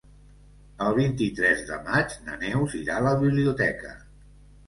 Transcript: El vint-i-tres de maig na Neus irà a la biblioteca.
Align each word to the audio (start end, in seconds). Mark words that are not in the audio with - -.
El 0.85 0.95
vint-i-tres 0.99 1.59
de 1.67 1.77
maig 1.89 2.15
na 2.29 2.37
Neus 2.45 2.75
irà 2.79 2.95
a 3.01 3.05
la 3.09 3.11
biblioteca. 3.25 3.93